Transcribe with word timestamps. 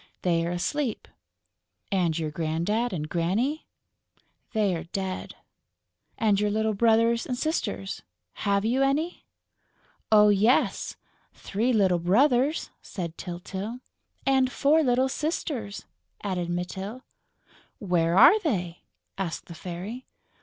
"They're 0.23 0.49
asleep." 0.49 1.07
"And 1.91 2.17
your 2.17 2.31
Grandad 2.31 2.91
and 2.91 3.07
Granny?" 3.07 3.67
"They're 4.51 4.85
dead...." 4.85 5.35
"And 6.17 6.39
your 6.39 6.49
little 6.49 6.73
brothers 6.73 7.27
and 7.27 7.37
sisters.... 7.37 8.01
Have 8.41 8.65
you 8.65 8.81
any?..." 8.81 9.27
"Oh, 10.11 10.29
yes, 10.29 10.95
three 11.35 11.71
little 11.71 11.99
brothers!" 11.99 12.71
said 12.81 13.15
Tyltyl. 13.15 13.79
"And 14.25 14.51
four 14.51 14.81
little 14.81 15.07
sisters," 15.07 15.85
added 16.23 16.49
Mytyl. 16.49 17.03
"Where 17.77 18.17
are 18.17 18.39
they?" 18.39 18.81
asked 19.19 19.45
the 19.45 19.53
Fairy. 19.53 20.07